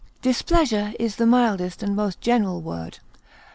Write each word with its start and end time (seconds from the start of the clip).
Displeasure 0.23 0.93
is 0.99 1.17
the 1.17 1.27
mildest 1.27 1.83
and 1.83 1.95
most 1.95 2.21
general 2.21 2.59
word. 2.59 2.97